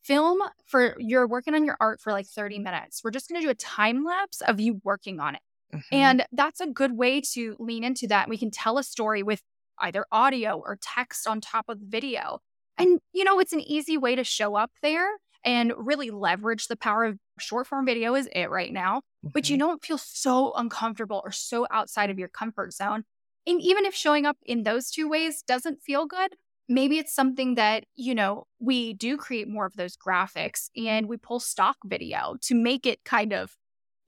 [0.02, 3.02] film for you're working on your art for like 30 minutes.
[3.02, 5.42] We're just going to do a time lapse of you working on it.
[5.74, 5.94] Mm-hmm.
[5.94, 8.28] And that's a good way to lean into that.
[8.28, 9.42] We can tell a story with
[9.78, 12.40] either audio or text on top of the video.
[12.78, 15.08] And, you know, it's an easy way to show up there
[15.44, 18.98] and really leverage the power of short form video is it right now.
[18.98, 19.28] Mm-hmm.
[19.32, 19.66] But you mm-hmm.
[19.66, 23.04] don't feel so uncomfortable or so outside of your comfort zone.
[23.46, 26.36] And even if showing up in those two ways doesn't feel good,
[26.74, 31.16] maybe it's something that, you know, we do create more of those graphics and we
[31.16, 33.56] pull stock video to make it kind of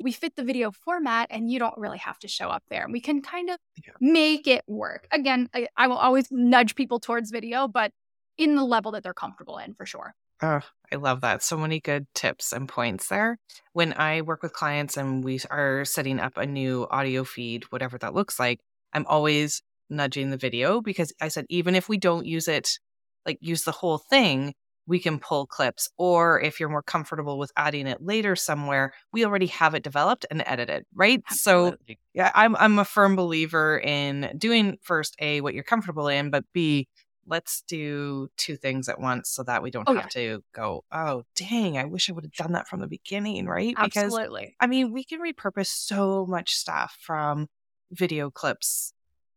[0.03, 2.85] we fit the video format and you don't really have to show up there.
[2.85, 3.93] And We can kind of yeah.
[4.01, 5.07] make it work.
[5.13, 7.93] Again, I, I, will always nudge people towards video, but
[8.37, 10.15] in the level that they're comfortable in for sure.
[10.43, 10.61] Oh,
[10.93, 11.43] I love that.
[11.43, 13.39] So many good tips and points there.
[13.73, 17.97] When I work with clients and we are setting up a new audio feed, whatever
[17.99, 18.61] that looks like,
[18.93, 22.79] I'm always nudging the video because I said, even if we don't use it,
[23.27, 24.55] like use the whole thing,
[24.87, 25.89] we can pull clips.
[25.97, 30.27] Or if you're more comfortable with adding it later somewhere, we already have it developed
[30.31, 31.23] and edited, right?
[31.31, 31.79] Absolutely.
[31.89, 36.31] So yeah, I'm I'm a firm believer in doing first A what you're comfortable in,
[36.31, 36.89] but B
[37.27, 40.37] let's do two things at once so that we don't oh, have yeah.
[40.37, 43.75] to go, oh, dang, I wish I would have done that from the beginning, right?
[43.77, 44.43] Absolutely.
[44.43, 47.49] Because, I mean, we can repurpose so much stuff from
[47.91, 48.93] video clips.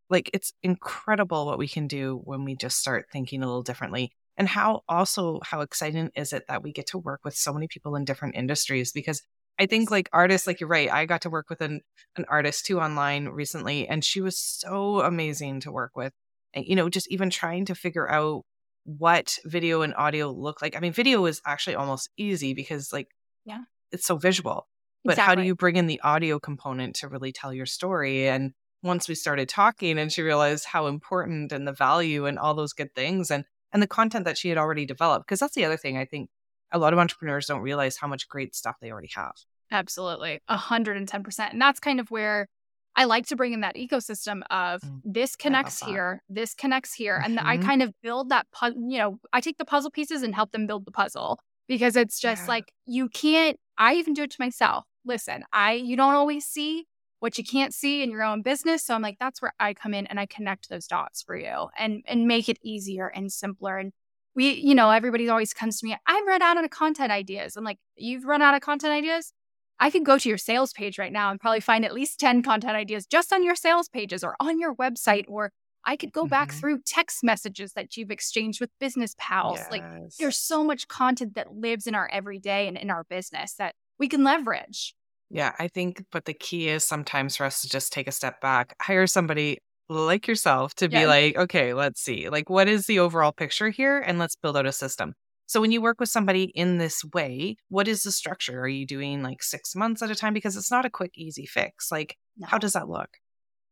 [0.10, 4.12] Like, it's incredible what we can do when we just start thinking a little differently.
[4.38, 7.68] And how also, how exciting is it that we get to work with so many
[7.68, 8.92] people in different industries?
[8.92, 9.22] Because
[9.60, 10.92] I think like artists, like you're right.
[10.92, 11.82] I got to work with an,
[12.16, 16.14] an artist too online recently, and she was so amazing to work with
[16.54, 18.44] And, you know, just even trying to figure out
[18.86, 20.76] what video and audio look like.
[20.76, 23.08] I mean, video is actually almost easy because like
[23.46, 24.68] yeah, it's so visual.
[25.04, 25.30] But exactly.
[25.30, 28.28] how do you bring in the audio component to really tell your story?
[28.28, 32.54] And once we started talking and she realized how important and the value and all
[32.54, 35.66] those good things and and the content that she had already developed because that's the
[35.66, 36.30] other thing I think
[36.72, 39.34] a lot of entrepreneurs don't realize how much great stuff they already have.
[39.72, 40.42] Absolutely.
[40.50, 41.52] 110%.
[41.52, 42.48] And that's kind of where
[42.96, 47.20] I like to bring in that ecosystem of mm, this connects here, this connects here.
[47.20, 47.38] Mm-hmm.
[47.38, 50.34] And I kind of build that, pu- you know, I take the puzzle pieces and
[50.34, 52.50] help them build the puzzle because it's just yeah.
[52.50, 54.86] like, you can't, I even do it to myself.
[55.06, 56.86] Listen, I, you don't always see
[57.20, 58.84] what you can't see in your own business.
[58.84, 61.68] So I'm like, that's where I come in and I connect those dots for you
[61.78, 63.78] and, and make it easier and simpler.
[63.78, 63.92] And
[64.36, 67.58] we, you know, everybody always comes to me, I've run out of content ideas.
[67.58, 69.34] I'm like, you've run out of content ideas?
[69.80, 72.44] I can go to your sales page right now and probably find at least 10
[72.44, 75.26] content ideas just on your sales pages or on your website.
[75.28, 75.52] Or
[75.86, 76.30] I could go mm-hmm.
[76.30, 79.60] back through text messages that you've exchanged with business pals.
[79.60, 79.72] Yes.
[79.72, 79.84] Like
[80.20, 84.08] there's so much content that lives in our everyday and in our business that we
[84.08, 84.96] can leverage.
[85.30, 88.40] Yeah, I think, but the key is sometimes for us to just take a step
[88.40, 89.60] back, hire somebody
[89.90, 94.00] like yourself to be like, okay, let's see, like, what is the overall picture here?
[94.00, 95.14] And let's build out a system.
[95.48, 98.60] So when you work with somebody in this way, what is the structure?
[98.60, 100.34] Are you doing like six months at a time?
[100.34, 101.90] Because it's not a quick, easy fix.
[101.90, 102.48] Like, no.
[102.48, 103.10] how does that look?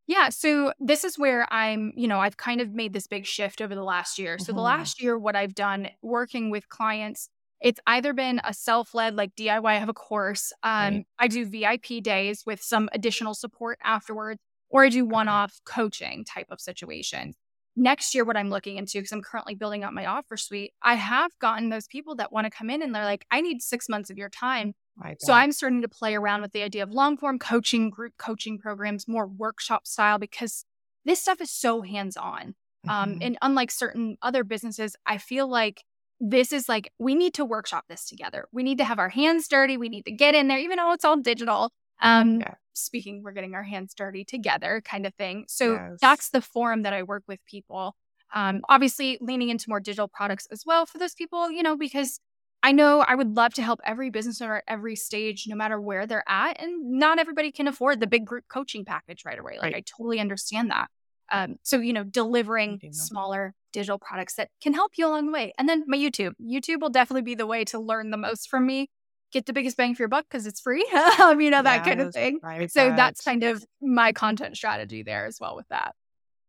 [0.07, 0.29] Yeah.
[0.29, 3.75] So this is where I'm, you know, I've kind of made this big shift over
[3.75, 4.37] the last year.
[4.37, 4.55] So mm-hmm.
[4.55, 7.29] the last year, what I've done working with clients,
[7.65, 9.65] it's either been a self-led like DIY.
[9.65, 10.53] I have a course.
[10.61, 11.05] Um, right.
[11.17, 16.45] I do VIP days with some additional support afterwards, or I do one-off coaching type
[16.51, 17.35] of situations
[17.75, 20.93] next year what i'm looking into because i'm currently building out my offer suite i
[20.93, 23.89] have gotten those people that want to come in and they're like i need six
[23.89, 24.73] months of your time
[25.19, 28.57] so i'm starting to play around with the idea of long form coaching group coaching
[28.57, 30.63] programs more workshop style because
[31.03, 32.55] this stuff is so hands on
[32.87, 33.13] um, mm-hmm.
[33.13, 35.83] um, and unlike certain other businesses i feel like
[36.19, 39.47] this is like we need to workshop this together we need to have our hands
[39.47, 42.55] dirty we need to get in there even though it's all digital um, yeah.
[42.73, 45.45] speaking, we're getting our hands dirty together kind of thing.
[45.47, 45.97] So yes.
[46.01, 47.95] that's the forum that I work with people.
[48.33, 52.19] Um, obviously leaning into more digital products as well for those people, you know, because
[52.63, 55.79] I know I would love to help every business owner at every stage, no matter
[55.79, 56.61] where they're at.
[56.61, 59.53] And not everybody can afford the big group coaching package right away.
[59.53, 59.75] Like right.
[59.75, 60.89] I totally understand that.
[61.35, 65.53] Um, so, you know, delivering smaller digital products that can help you along the way.
[65.57, 66.33] And then my YouTube.
[66.41, 68.89] YouTube will definitely be the way to learn the most from me
[69.35, 70.87] get the biggest bang for your buck because it's free.
[71.21, 72.39] um, you know, that kind of thing.
[72.69, 75.93] So that's kind of my content strategy there as well with that.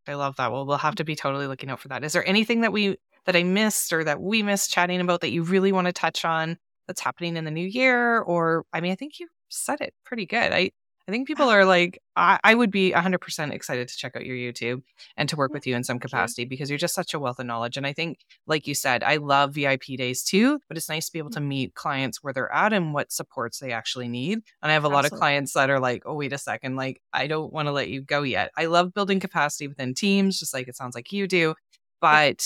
[0.07, 0.53] I love that.
[0.53, 2.05] Well, we'll have to be totally looking out for that.
[2.05, 5.33] Is there anything that we that I missed or that we missed chatting about that
[5.33, 8.21] you really want to touch on that's happening in the new year?
[8.21, 10.53] Or I mean, I think you said it pretty good.
[10.53, 10.71] I
[11.09, 14.35] I think people are like, I, I, would be 100% excited to check out your
[14.35, 14.83] YouTube
[15.17, 17.47] and to work with you in some capacity because you're just such a wealth of
[17.47, 17.77] knowledge.
[17.77, 21.13] And I think, like you said, I love VIP days too, but it's nice to
[21.13, 21.49] be able to mm-hmm.
[21.49, 24.41] meet clients where they're at and what supports they actually need.
[24.63, 24.97] And I have a Absolutely.
[24.97, 27.73] lot of clients that are like, oh, wait a second, like, I don't want to
[27.73, 28.51] let you go yet.
[28.57, 31.55] I love building capacity within teams, just like it sounds like you do.
[32.01, 32.45] But,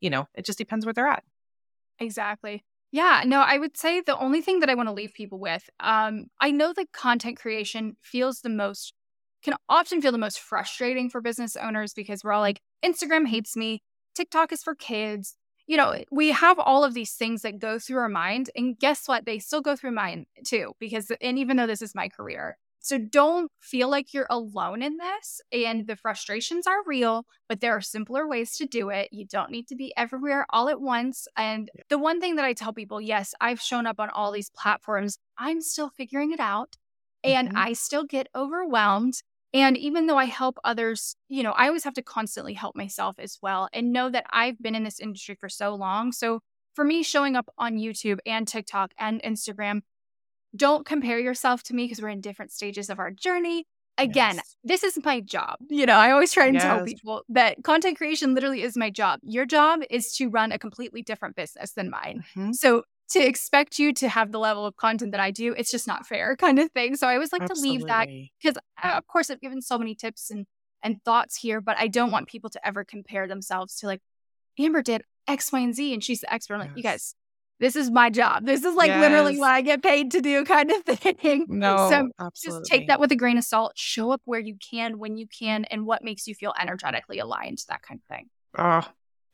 [0.00, 1.22] you know, it just depends where they're at.
[2.00, 2.64] Exactly.
[2.92, 5.68] Yeah, no, I would say the only thing that I want to leave people with,
[5.80, 8.92] um, I know that content creation feels the most,
[9.42, 13.56] can often feel the most frustrating for business owners because we're all like, Instagram hates
[13.56, 13.82] me,
[14.14, 15.36] TikTok is for kids.
[15.66, 18.50] You know, we have all of these things that go through our mind.
[18.56, 19.24] And guess what?
[19.24, 22.98] They still go through mine too, because, and even though this is my career, so
[22.98, 25.40] don't feel like you're alone in this.
[25.52, 29.08] And the frustrations are real, but there are simpler ways to do it.
[29.12, 31.28] You don't need to be everywhere all at once.
[31.36, 31.84] And yeah.
[31.88, 35.18] the one thing that I tell people yes, I've shown up on all these platforms.
[35.38, 36.76] I'm still figuring it out
[37.22, 37.56] and mm-hmm.
[37.56, 39.22] I still get overwhelmed.
[39.54, 43.16] And even though I help others, you know, I always have to constantly help myself
[43.18, 46.10] as well and know that I've been in this industry for so long.
[46.10, 46.40] So
[46.74, 49.82] for me, showing up on YouTube and TikTok and Instagram,
[50.54, 53.64] don't compare yourself to me because we're in different stages of our journey.
[53.98, 54.56] Again, Yes.
[54.64, 55.56] this is my job.
[55.68, 59.20] You know, I always try and tell people that content creation literally is my job.
[59.22, 62.24] Your job is to run a completely different business than mine.
[62.34, 62.54] Mhm.
[62.54, 65.86] So to expect you to have the level of content that I do, it's just
[65.86, 66.96] not fair, kind of thing.
[66.96, 68.08] So I always like to leave that
[68.42, 70.46] because, of course, I've given so many tips and
[70.84, 74.00] and thoughts here, but I don't want people to ever compare themselves to like
[74.58, 76.54] Amber did X, Y, and Z, and she's the expert.
[76.54, 77.14] I'm like, you guys,
[77.60, 78.44] this is my job.
[78.46, 79.40] This is like literally Yes.
[79.40, 81.46] what I get paid to do, kind of thing.
[81.48, 82.60] No, so absolutely.
[82.60, 83.72] just take that with a grain of salt.
[83.76, 87.58] Show up where you can, when you can, and what makes you feel energetically aligned.
[87.68, 88.28] That kind of thing.
[88.58, 88.82] Oh,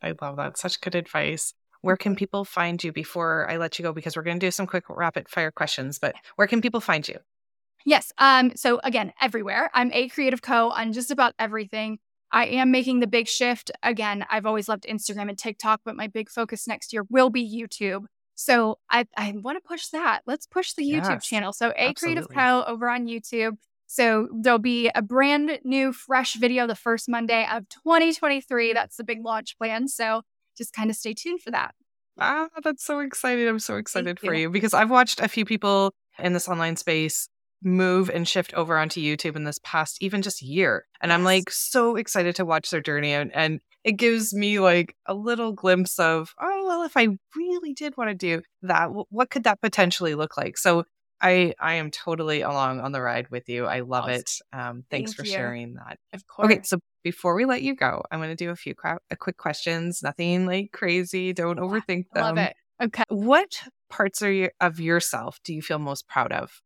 [0.03, 0.59] I love that.
[0.59, 1.55] Such good advice.
[1.81, 2.19] Where can Mm-hmm.
[2.19, 3.93] people find you before I let you go?
[3.93, 7.07] Because we're going to do some quick rapid fire questions, but where can people find
[7.09, 7.19] you?
[7.87, 8.13] Yes.
[8.19, 8.53] Um.
[8.57, 9.71] So again, everywhere.
[9.73, 11.99] I'm a creative co on just about everything.
[12.31, 13.71] I am making the big shift.
[13.83, 17.43] Again, I've always loved Instagram and TikTok, but my big focus next year will be
[17.43, 18.05] YouTube.
[18.35, 20.21] So I I want to push that.
[20.27, 21.53] Let's push the YouTube Yes, channel.
[21.53, 22.37] So a creative absolutely.
[22.37, 23.57] co over on YouTube.
[23.87, 28.75] So there'll be a brand new fresh video the first Monday of 2023.
[28.75, 29.89] That's the big launch plan.
[29.89, 30.23] So
[30.57, 31.75] just kind of stay tuned for that.
[32.19, 33.49] Ah, that's so exciting.
[33.49, 34.43] I'm so excited for you.
[34.43, 37.29] you because I've watched a few people in this online space
[37.63, 40.87] move and shift over onto YouTube in this past even just year.
[41.01, 44.95] And I'm like so excited to watch their journey and, and it gives me like
[45.07, 49.11] a little glimpse of, oh, well, if I really did want to do that, wh-
[49.13, 50.59] what could that potentially look like?
[50.59, 50.85] So
[51.21, 53.67] I I am totally along on the ride with you.
[53.67, 54.15] I love Awesome.
[54.15, 54.31] it.
[54.53, 55.33] Um, thanks Thank for you.
[55.33, 55.99] sharing that.
[56.13, 56.47] Of course.
[56.47, 59.37] Okay, so before we let you go, I'm going to do a few qu- quick
[59.37, 60.03] questions.
[60.03, 61.33] Nothing like crazy.
[61.33, 62.23] Don't overthink I them.
[62.23, 62.57] love it.
[62.81, 63.05] Okay.
[63.09, 66.61] What parts are you, of yourself do you feel most proud of?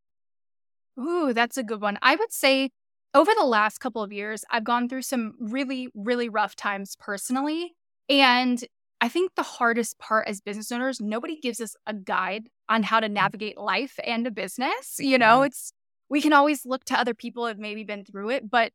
[0.99, 1.97] Ooh, that's a good one.
[2.01, 2.69] I would say
[3.13, 7.75] over the last couple of years, I've gone through some really, really rough times personally.
[8.09, 8.63] And
[9.01, 12.99] I think the hardest part as business owners, nobody gives us a guide on how
[12.99, 13.13] to mm.
[13.13, 14.95] navigate life and a business.
[14.97, 15.73] You know, it's
[16.09, 18.71] we can always look to other people who have maybe been through it, but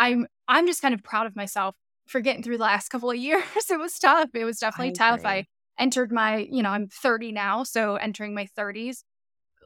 [0.00, 1.76] I'm I'm just kind of proud of myself
[2.06, 3.44] for getting through the last couple of years.
[3.70, 4.30] It was tough.
[4.34, 5.24] It was definitely tough.
[5.24, 5.46] I
[5.78, 9.02] entered my, you know, I'm 30 now, so entering my 30s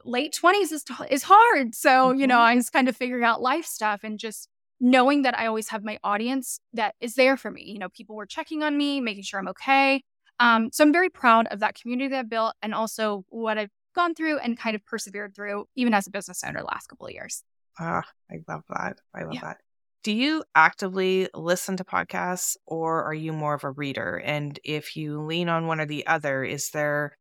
[0.05, 1.75] late 20s is, t- is hard.
[1.75, 2.39] So, you know, Mhm.
[2.39, 5.83] I was kind of figuring out life stuff and just knowing that I always have
[5.83, 7.63] my audience that is there for me.
[7.63, 10.03] You know, people were checking on me, making sure I'm okay.
[10.39, 13.69] Um, so I'm very proud of that community that I built and also what I've
[13.93, 17.05] gone through and kind of persevered through, even as a business owner the last couple
[17.05, 17.43] of years.
[17.79, 18.97] Ah, I love that.
[19.13, 19.41] I love Yeah.
[19.41, 19.57] that.
[20.03, 24.17] Do you actively listen to podcasts or are you more of a reader?
[24.19, 27.17] And if you lean on one or the other, is there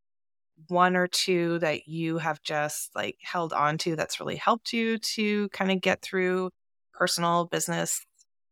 [0.69, 4.99] one or two that you have just like held on to that's really helped you
[4.99, 6.51] to kind of get through
[6.93, 8.05] personal business,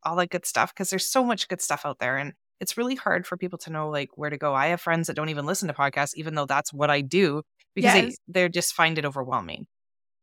[0.05, 0.73] all that good stuff?
[0.75, 3.71] Because there's so much good stuff out there and it's really hard for people to
[3.71, 4.55] know like where to go.
[4.55, 7.43] I have friends that don't even listen to podcasts, even though that's what I do,
[7.75, 8.17] because Yes.
[8.27, 9.67] they, they just find it overwhelming.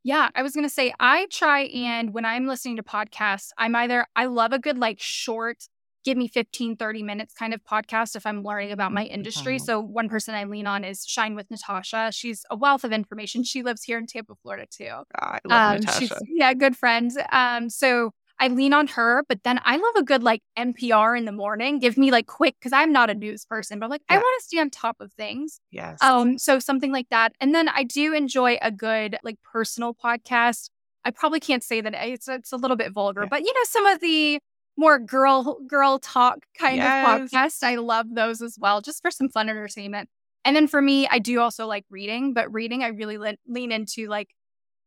[0.04, 3.76] Yeah, I was going to say, I try and when I'm listening to podcasts, I'm
[3.76, 5.64] either, I love a good, like, short,
[6.06, 9.60] give me 15, 30 minutes kind of podcast if I'm learning about my industry.
[9.60, 12.12] So, one person I lean on is Shine with Natasha.
[12.14, 13.44] She's a wealth of information.
[13.44, 14.90] She lives here in Tampa, Florida, too.
[15.20, 16.20] I love Um, she's, Natasha.
[16.30, 17.18] yeah, good friends.
[17.32, 21.24] Um, so I lean on her, but then I love a good like NPR in
[21.26, 21.80] the morning.
[21.80, 24.42] Give me like quick because I'm not a news person, but I'm like I want
[24.42, 25.60] to stay on top of things.
[25.72, 25.98] Yes.
[26.02, 27.32] Um, so something like that.
[27.40, 30.70] And then I do enjoy a good like personal podcast.
[31.06, 33.28] I probably can't say that it's it's a little bit vulgar, Yeah.
[33.30, 34.40] but you know some of the
[34.78, 37.06] more girl girl talk kind Yes.
[37.22, 37.64] of podcast.
[37.64, 40.10] I love those as well, just for some fun entertainment.
[40.44, 43.72] And then for me, I do also like reading, but reading I really le- lean
[43.72, 44.30] into like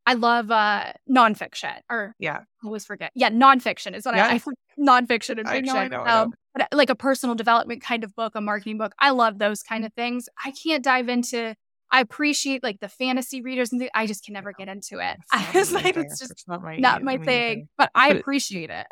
[0.07, 2.38] I love uh nonfiction or yeah.
[2.62, 3.12] I always forget.
[3.14, 4.40] Yeah, nonfiction is what I, I
[4.79, 5.90] nonfiction and I know, I fiction.
[5.90, 6.22] know, I know.
[6.22, 8.94] Um, but uh, like a personal development kind of book, a marketing book.
[8.98, 10.29] I love those kind of things.
[10.44, 11.55] I can't dive into.
[11.90, 15.16] I appreciate like the fantasy readers and the, I just can never get into it.
[15.33, 18.70] I was like, it's just It's not my, not my thing, but I But appreciate
[18.70, 18.87] it.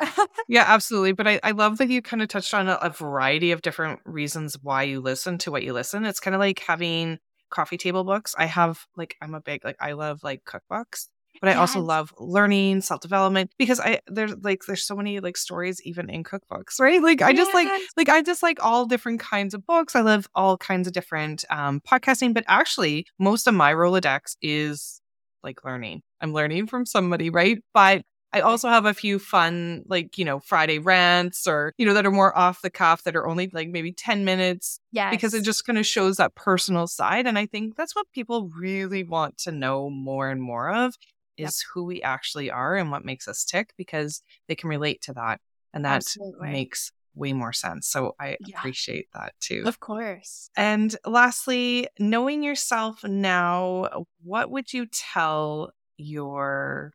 [0.47, 1.11] Yeah, absolutely.
[1.11, 3.99] But I, I love that you kind of touched on a, a variety of different
[4.05, 6.05] reasons why you listen to what you listen.
[6.05, 8.35] It's kind of like having coffee table books.
[8.37, 11.07] I have like I'm a big like I love like cookbooks,
[11.41, 15.37] but I also love learning, self development because I there's like there's so many like
[15.37, 17.01] stories even in cookbooks, right?
[17.01, 17.81] Like I just like Yes.
[17.97, 19.95] like I just like all different kinds of books.
[19.95, 25.01] I love all kinds of different um podcasting, but actually most of my Rolodex is
[25.43, 26.01] like learning.
[26.21, 27.59] I'm learning from somebody, right?
[27.73, 31.93] But I also have a few fun, like, you know, Friday rants or, you know,
[31.93, 35.09] that are more off the cuff that are only like maybe 10 minutes Yeah.
[35.11, 37.25] because it just kind of shows that personal side.
[37.25, 40.95] And I think that's what people really want to know more and more of
[41.37, 41.71] is yep.
[41.73, 45.39] who we actually are and what makes us tick because they can relate to that.
[45.73, 46.49] And that Absolutely.
[46.49, 47.87] makes way more sense.
[47.87, 48.57] So I yeah.
[48.57, 49.63] appreciate that too.
[49.65, 50.49] Of course.
[50.55, 56.93] And lastly, knowing yourself now, what would you tell your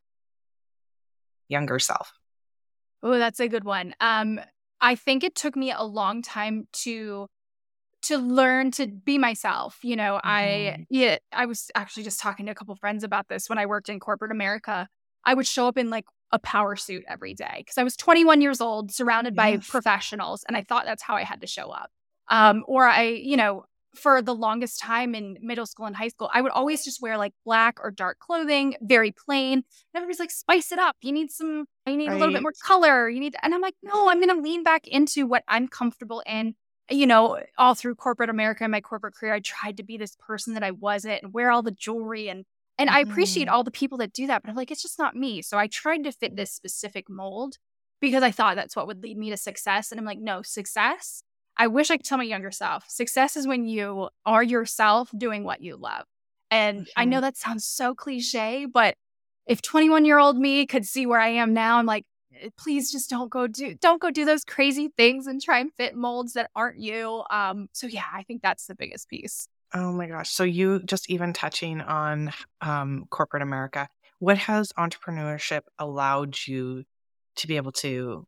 [1.47, 2.11] younger self?
[3.01, 3.93] Oh, that's a good one.
[3.99, 4.39] Um,
[4.79, 7.27] I think it took me a long time to
[8.03, 9.79] to learn to be myself.
[9.83, 10.27] You know, mm-hmm.
[10.27, 13.65] I yeah, I was actually just talking to a couple friends about this when I
[13.65, 14.87] worked in corporate America.
[15.25, 18.41] I would show up in like a power suit every day because I was 21
[18.41, 19.37] years old, surrounded yes.
[19.37, 21.91] by professionals, and I thought that's how I had to show up.
[22.27, 26.29] Um, or I, you know, for the longest time in middle school and high school,
[26.33, 29.53] I would always just wear like black or dark clothing, very plain.
[29.53, 29.63] And
[29.95, 30.95] everybody's like, spice it up.
[31.01, 32.15] You need some, you need right.
[32.15, 33.07] a little bit more color.
[33.07, 36.23] You need, and I'm like, no, I'm going to lean back into what I'm comfortable
[36.25, 36.55] in.
[36.89, 40.15] You know, all through corporate America and my corporate career, I tried to be this
[40.19, 42.45] person that I wasn't and wear all the jewelry and
[42.77, 42.97] and mm-hmm.
[42.97, 43.53] I appreciate mm-hmm.
[43.53, 45.41] all the people that do that, but I'm like, it's just not me.
[45.41, 47.57] So I tried to fit this specific mold
[48.01, 49.91] because I thought that's what would lead me to success.
[49.91, 51.23] And I'm like, no, success.
[51.55, 55.43] I wish I could tell my younger self success is when you are yourself doing
[55.43, 56.05] what you love.
[56.49, 56.99] And mm-hmm.
[56.99, 58.95] I know that sounds so cliche, but
[59.45, 62.05] if 21 year old me could see where I am now, I'm like,
[62.57, 65.95] please just don't go do don't go do those crazy things and try and fit
[65.95, 67.23] molds that aren't you.
[67.29, 69.47] Um, so yeah, I think that's the biggest piece.
[69.73, 70.29] Oh my gosh.
[70.29, 72.31] So you just even touching on
[72.61, 73.87] um, corporate America,
[74.19, 76.83] what has entrepreneurship allowed you
[77.37, 78.27] to be able to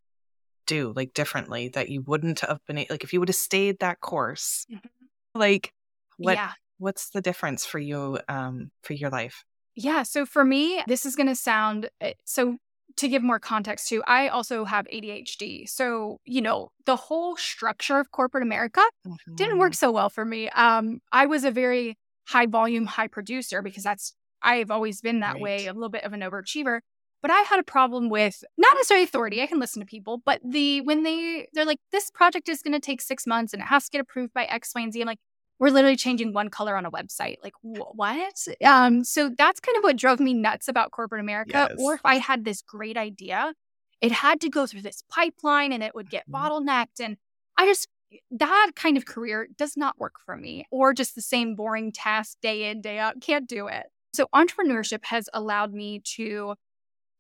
[0.66, 4.02] do like differently that you wouldn't have been like if you would have stayed that
[4.02, 4.66] course?
[4.72, 5.40] Mm-hmm.
[5.40, 5.74] Like
[6.18, 6.52] what yeah.
[6.80, 9.44] what's the difference for you um for your life?
[9.76, 12.58] Yeah, so for me, this is going to sound eh, so
[12.98, 15.68] to give more context to, I also have ADHD.
[15.68, 19.36] So, you know, the whole structure of corporate America mm-hmm.
[19.36, 19.78] didn't work mm-hmm.
[19.86, 20.50] so well for me.
[20.50, 25.34] Um, I was a very high volume, high producer because that's, I've always been that
[25.34, 25.42] right.
[25.42, 26.80] way, a little bit of an overachiever.
[27.22, 29.42] But I had a problem with not necessarily authority.
[29.42, 32.74] I can listen to people, but the when they they're like, this project is going
[32.74, 35.02] to take six months and it has to get approved by X, Y, and Z.
[35.02, 35.18] I'm like,
[35.60, 37.38] we're literally changing one color on a website.
[37.44, 38.48] Like wh- what?
[38.64, 41.68] Um, so that's kind of what drove me nuts about corporate America.
[41.70, 41.80] Yes.
[41.80, 43.54] Or if I had this great idea,
[44.02, 46.36] it had to go through this pipeline and it would get mm-hmm.
[46.36, 47.00] bottlenecked.
[47.00, 47.18] And
[47.58, 47.88] I just
[48.32, 50.66] that kind of career does not work for me.
[50.72, 53.22] Or just the same boring task day in, day out.
[53.22, 53.88] Can't do it.
[54.14, 56.56] So entrepreneurship has allowed me to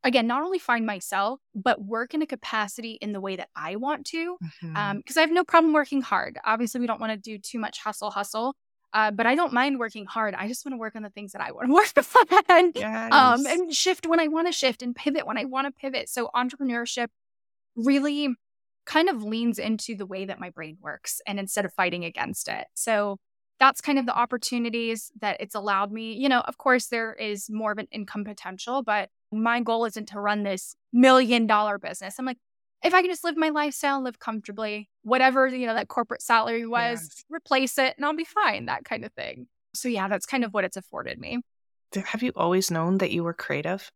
[0.06, 3.76] again, not only find myself, but work in a capacity in the way that I
[3.76, 4.38] want to.
[4.40, 4.78] Because mm-hmm.
[4.78, 6.38] um, I have no problem working hard.
[6.46, 8.56] Obviously, we don't want to do too much hustle, hustle.
[8.94, 10.36] Uh, but I don't mind working hard.
[10.36, 11.74] I just want to work on the things that I want to
[12.32, 13.12] work on yes.
[13.12, 16.08] um, and shift when I want to shift and pivot when I want to pivot.
[16.08, 17.08] So entrepreneurship
[17.76, 18.30] really
[18.86, 22.48] kind of leans into the way that my brain works and instead of fighting against
[22.48, 22.68] it.
[22.74, 23.18] So
[23.60, 26.14] that's kind of the opportunities that it's allowed me.
[26.14, 29.10] You know, of course, there is more of an income potential, but
[29.42, 32.16] my goal isn't to run this million dollar business.
[32.20, 32.38] I'm like,
[32.84, 36.66] if I can just live my lifestyle, live comfortably, whatever, you know, that corporate salary
[36.68, 37.26] was, yes.
[37.30, 39.48] replace it and I'll be fine, that kind of thing.
[39.74, 41.42] So, yeah, that's kind of what it's afforded me.
[41.96, 43.92] Have you always known that you were creative?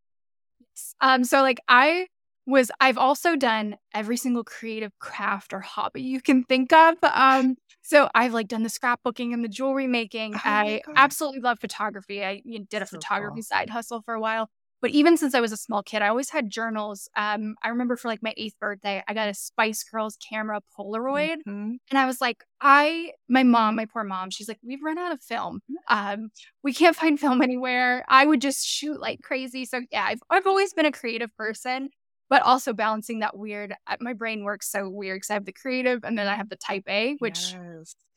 [0.60, 0.96] Yes.
[1.02, 2.08] Um, so like I
[2.46, 6.96] was I've also done every single creative craft or hobby you can think of.
[7.04, 10.36] Um, so I've like done the scrapbooking and the jewelry making.
[10.36, 12.24] Oh I absolutely love photography.
[12.24, 13.44] I you know, did a so photography cool.
[13.44, 14.50] side hustle for a while.
[14.82, 17.10] But even since I was a small kid, I always had journals.
[17.16, 21.38] Um, I remember for like my eighth birthday, I got a Spice Girls camera Polaroid.
[21.48, 21.76] Mm-hmm.
[21.90, 25.12] And I was like, I, my mom, my poor mom, she's like, we've run out
[25.12, 25.62] of film.
[25.90, 26.30] Um,
[26.64, 28.06] we can't find film anywhere.
[28.08, 29.66] I would just shoot like crazy.
[29.66, 31.90] So yeah, I've, I've always been a creative person
[32.30, 33.74] but also balancing that weird.
[33.88, 36.50] Uh, my brain works so weird because I have the creative and then I have
[36.50, 37.56] the type A, which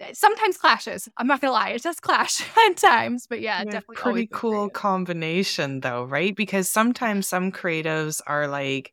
[0.01, 0.19] yes.
[0.19, 1.09] sometimes clashes.
[1.17, 3.97] I'm not gonna lie, it does clash at times, but yeah, yeah definitely.
[3.97, 6.37] Pretty cool combination though, right?
[6.37, 8.93] Because sometimes some creatives are like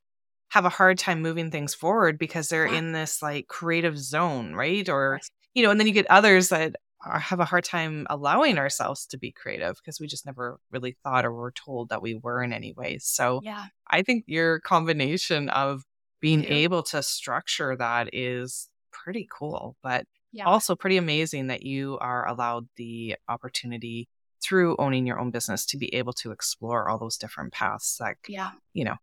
[0.51, 2.77] have a hard time moving things forward because they're yeah.
[2.77, 4.87] in this like creative zone, right?
[4.89, 5.19] Or
[5.53, 9.17] you know, and then you get others that have a hard time allowing ourselves to
[9.17, 12.51] be creative because we just never really thought or were told that we were in
[12.51, 12.97] any way.
[12.99, 13.65] So yeah.
[13.87, 15.83] I think your combination of
[16.19, 16.49] being yeah.
[16.49, 20.45] able to structure that is pretty cool, but yeah.
[20.45, 24.09] also pretty amazing that you are allowed the opportunity
[24.43, 28.15] through owning your own business to be able to explore all those different paths that
[28.27, 28.51] yeah.
[28.73, 28.95] you know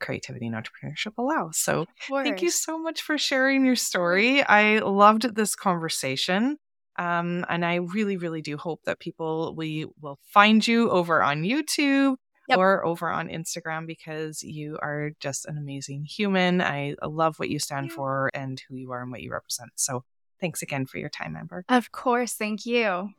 [0.00, 1.50] creativity and entrepreneurship allow.
[1.52, 4.42] So thank you so much for sharing your story.
[4.42, 6.58] I loved this conversation.
[6.98, 11.42] Um, and I really, really do hope that people we will find you over on
[11.42, 12.16] YouTube
[12.48, 12.58] yep.
[12.58, 16.60] or over on Instagram because you are just an amazing human.
[16.60, 19.70] I love what you stand for and who you are and what you represent.
[19.76, 20.04] So
[20.40, 21.64] thanks again for your time, Amber.
[21.68, 22.34] Of course.
[22.34, 23.10] Thank you.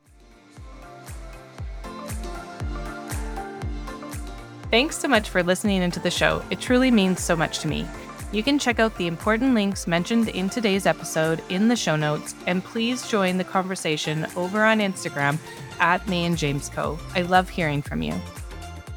[4.70, 6.44] Thanks so much for listening into the show.
[6.50, 7.88] It truly means so much to me.
[8.34, 12.34] You can check out the important links mentioned in today's episode in the show notes,
[12.48, 15.38] and please join the conversation over on Instagram
[15.80, 16.98] at May and James Co.
[17.14, 18.16] I love hearing from you.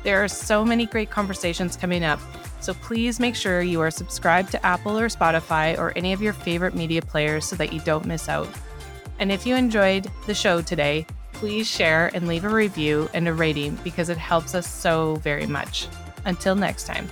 [0.04, 2.18] There are so many great conversations coming up,
[2.60, 6.32] so please make sure you are subscribed to Apple or Spotify or any of your
[6.32, 8.48] favorite media players so that you don't miss out.
[9.18, 13.34] And if you enjoyed the show today, please share and leave a review and a
[13.34, 15.88] rating because it helps us so very much.
[16.24, 17.06] Until next time.